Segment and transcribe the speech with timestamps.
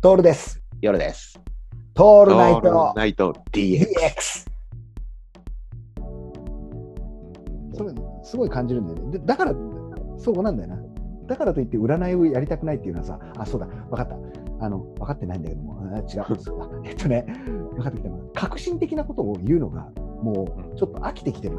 [0.00, 0.62] トールです。
[0.80, 1.40] 夜です。
[1.96, 4.46] オトールナイトナイト DX。
[7.74, 7.92] それ、
[8.22, 9.18] すごい感じるんだよね。
[9.18, 9.52] でだから、
[10.16, 10.76] そうなんだよな。
[11.26, 14.16] だからといって占いをやりたくないっていうのはさ、あ、そうだ、分かった。
[14.64, 16.04] あの、分かってないんだけども、あ違う。
[16.38, 17.26] そうだえっとね、
[17.72, 19.90] 分かってきたのが、革新的なことを言うのが、
[20.22, 21.58] もう、ちょっと飽きてきてる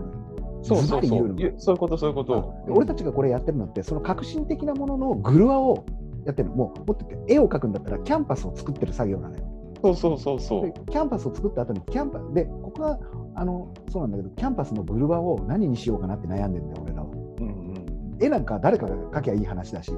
[0.62, 1.36] そうそうそう。
[1.58, 2.54] そういうこと、そういうこと。
[2.68, 5.84] で俺たちがこれやってるのって、その革新的なもののグルワを
[6.30, 6.56] やってるの。
[6.56, 9.44] もう、もっと絵を描くんだったら、キャンバスを作ってる作業なのよ。
[9.82, 10.74] そうそうそうそでう。
[10.92, 13.00] キャンバスを作った後に、キャンパで、ここが
[13.36, 17.08] あのそうなんだけど、キャンバスのグルワを何にしようかなって悩んでるんだよ、俺らは。
[17.10, 18.18] うんうん。
[18.20, 19.92] 絵なんか誰かが描きゃいい話だし、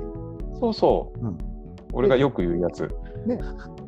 [0.60, 1.26] そうそう。
[1.26, 1.38] うん
[1.94, 2.90] 俺がよく言うやつ。
[3.28, 3.36] 絵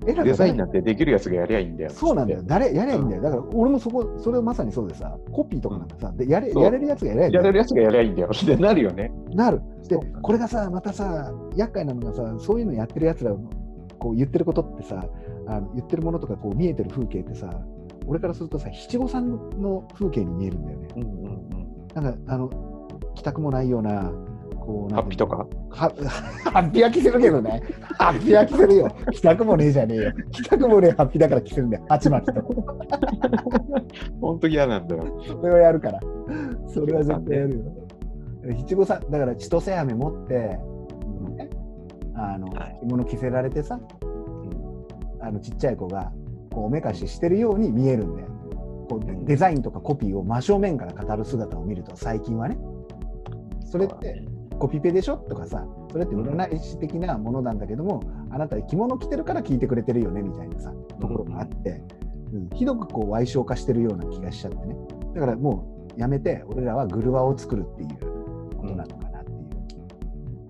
[0.03, 1.89] なんか誰デザインなんてできるやつがやりゃいいんだよ。
[1.89, 3.21] そうなんだよ、誰やりゃいいんだよ。
[3.21, 8.29] だから俺もそこ、それまさにそうでさ、コピーとかなんかさ、でやれやれるやつがやりゃいいんだよやれるやつがやりゃいいんだよ。
[8.33, 9.11] ってなるよね。
[9.33, 9.61] なる。
[9.87, 13.37] でこれがさ、またさ、厄介なのがさ、そういうのやってるやつらの
[13.99, 15.05] こう言ってることってさ、
[15.47, 17.49] あの言ってるものとかこう見えてる風景ってさ、
[18.05, 19.29] 俺からするとさ、七五三
[19.61, 20.87] の風景に見えるんだよね。
[20.97, 22.03] うんうんうん。
[22.03, 22.49] なんか、あの、
[23.15, 24.11] 帰宅もないような、
[24.65, 25.37] こう、ハッピーとか？
[25.37, 25.45] は
[26.51, 27.61] ハッピーは着せるけどね。
[27.97, 28.89] ハッピーは着せるよ。
[29.11, 30.11] 帰宅もねえじゃねえよ。
[30.31, 31.85] 帰宅もねえ、ハッピーだから着せるんだよ。
[31.89, 32.41] 鉢巻きと。
[34.21, 35.03] 本当嫌なんだよ。
[35.25, 35.99] それをやるから。
[36.67, 37.65] それは絶対やるよ。
[38.45, 40.59] 七五三、だから千歳飴持って、ね
[42.15, 43.79] あの、はい着物着せられてさ、
[45.19, 46.11] あのちっちゃい子が
[46.51, 48.27] こうおめかししてるように見えるんだよ。
[48.89, 52.57] こうデザインとかコピーを真正面から語る姿を見ると最近はね
[53.61, 54.25] それって
[54.59, 55.17] コピペでしょ？
[55.17, 58.01] とかさそれって占い師的なものなんだけども、
[58.31, 61.81] あなた着物着てるから聞いてくれてるよねみたいなさところがあって、
[62.33, 64.75] うんひどくこう矮小化してるような気がしちゃってね
[65.13, 67.89] だからもうやめて俺らはグルワを作るっていう
[68.55, 69.39] ことなのかなっていう。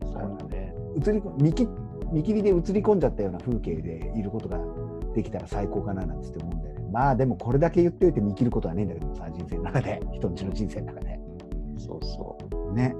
[0.01, 0.73] そうだね。
[1.05, 1.67] 映りこ見切
[2.11, 4.59] 見切りで映り込んじゃったような風景でいることが
[5.15, 6.87] できたら最高かななんつって思うんだよね。
[6.91, 11.19] まあでもこれだけ言っておいて見切ることはねえんだけどさ、人生の中で、人んちの人生の中で。
[11.79, 12.37] そうそ
[12.73, 12.95] ね。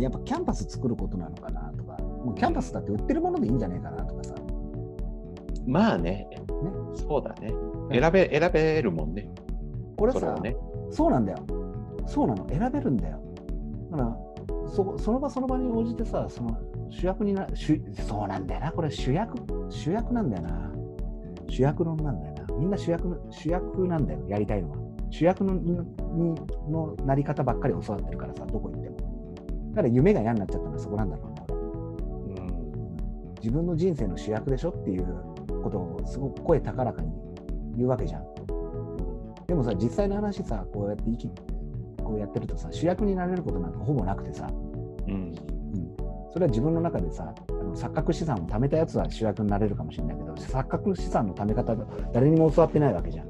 [0.00, 4.34] やっぱキャンバス作ることなのかなとか、もうキャンバスだって売ってるものでいいんじゃないかなとかさ。
[4.34, 5.70] う。
[5.70, 6.28] まあね。
[6.94, 7.52] そうだね。
[7.90, 9.28] 選べ、選べるもんね。
[9.96, 10.56] これさ、ね。
[10.90, 11.38] そうなんだよ。
[12.06, 13.20] そうなの、選べるんだよ。
[13.90, 14.16] だから
[14.68, 16.56] そその場その場に応じてさ、その
[16.90, 19.36] 主役にな主そうなんだよな、これ主役、
[19.68, 20.72] 主役なんだよな。
[21.48, 22.54] 主役論なんだよな。
[22.54, 24.76] みんな主役の主役なんだよ、やりたいのは。
[25.10, 25.76] 主役のに
[26.68, 28.96] のなり方ばっかり教わってるからさ、どこ行っても。
[29.70, 32.42] だから夢が嫌になっちゃったのはそこなんだろうね、俺。
[32.42, 33.34] うん。
[33.40, 35.06] 自分の人生の主役でしょっていう
[35.62, 37.12] ことをすごく声高らかに
[37.76, 38.24] 言うわけじゃん。
[39.46, 41.28] でもさ、実際の話さ、こうやって生き
[42.10, 44.48] こうやってるとさ、主役になれることなんかほぼなくてさ、
[45.06, 45.14] うん。
[45.14, 45.34] うん、
[46.32, 53.26] それは自分の中でさ、あの錯覚資産を貯めたやつは主役になれるかもしれないけど、錯覚資産の貯め方が誰にも教わってないわけじゃん。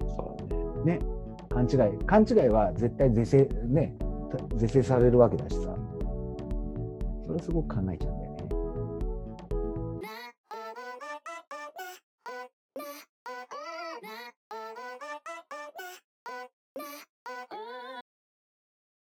[0.00, 1.00] そうだね。
[1.48, 3.94] 勘違い、勘違いは絶対是正、ね、
[4.58, 5.76] 是正されるわけだしさ、
[7.26, 8.31] それはすごく考えちゃうんだよ